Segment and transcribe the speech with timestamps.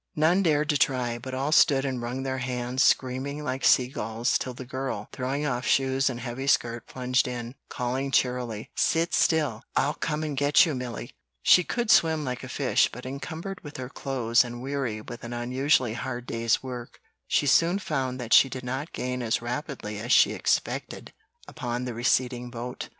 [0.15, 4.39] None dared to try, but all stood and wrung their hands, screaming like sea gulls,
[4.39, 9.61] till the girl, throwing off shoes and heavy skirt plunged in, calling cheerily, "Sit still!
[9.75, 13.77] I'll come and get you, Milly!" She could swim like a fish, but encumbered with
[13.77, 18.49] her clothes and weary with an unusually hard day's work, she soon found that she
[18.49, 21.13] did not gain as rapidly as she expected
[21.47, 22.89] upon the receding boat.